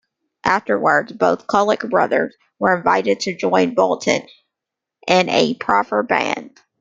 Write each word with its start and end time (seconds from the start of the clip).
Afterwards 0.45 1.13
both 1.13 1.45
Kulick 1.45 1.87
brothers 1.87 2.35
were 2.57 2.75
invited 2.75 3.19
to 3.19 3.35
join 3.37 3.75
Bolotin 3.75 4.27
in 5.07 5.29
a 5.29 5.53
proper 5.53 6.01
band. 6.01 6.59